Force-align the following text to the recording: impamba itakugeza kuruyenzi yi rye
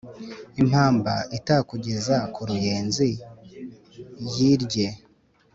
impamba 0.61 1.13
itakugeza 1.37 2.15
kuruyenzi 2.33 3.09
yi 4.33 4.51
rye 4.63 4.87